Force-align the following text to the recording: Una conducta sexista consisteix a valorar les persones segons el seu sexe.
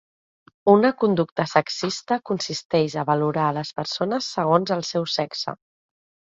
Una 0.71 0.89
conducta 1.03 1.45
sexista 1.51 2.17
consisteix 2.31 2.97
a 2.97 3.05
valorar 3.11 3.53
les 3.61 3.75
persones 3.83 4.33
segons 4.41 4.77
el 4.81 4.85
seu 4.93 5.09
sexe. 5.21 5.59